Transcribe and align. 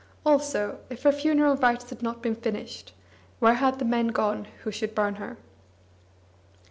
Also, 0.25 0.79
if 0.89 1.03
her 1.03 1.11
funeral 1.11 1.55
rites 1.57 1.91
had 1.91 2.01
not 2.01 2.23
been 2.23 2.33
finished, 2.33 2.91
where 3.37 3.53
had 3.53 3.77
the 3.77 3.85
men 3.85 4.07
gone 4.07 4.47
who 4.63 4.71
should 4.71 4.95
burn 4.95 5.17
her? 5.17 5.37